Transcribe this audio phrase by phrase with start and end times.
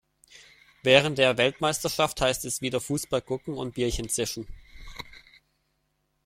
[0.81, 4.47] Während der Weltmeisterschaft heißt es wieder Fußball gucken und Bierchen zischen.